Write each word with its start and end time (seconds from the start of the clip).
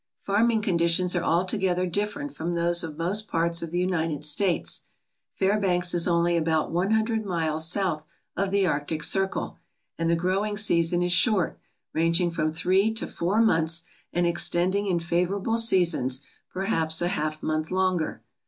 Farming 0.23 0.63
conditions 0.63 1.15
are 1.15 1.21
altogether 1.21 1.85
different 1.85 2.33
from 2.35 2.55
those 2.55 2.83
of 2.83 2.97
most 2.97 3.27
parts 3.27 3.61
of 3.61 3.69
the 3.69 3.77
United 3.77 4.25
States. 4.25 4.81
Fairbanks 5.35 5.93
is 5.93 6.07
only 6.07 6.35
about 6.35 6.71
one 6.71 6.89
hundred 6.89 7.23
miles 7.23 7.67
south 7.69 8.07
of 8.35 8.49
the 8.49 8.65
Arctic 8.65 9.03
Circle, 9.03 9.59
and 9.99 10.09
the 10.09 10.15
growing 10.15 10.57
season 10.57 11.03
is 11.03 11.13
short, 11.13 11.59
ranging 11.93 12.31
from 12.31 12.51
three 12.51 12.91
to 12.91 13.05
four 13.05 13.41
months, 13.41 13.83
and 14.11 14.25
extending 14.25 14.87
in 14.87 14.99
favourable 14.99 15.59
seasons 15.59 16.21
perhaps 16.51 16.99
a 17.03 17.07
half 17.07 17.43
month 17.43 17.69
longer. 17.69 18.23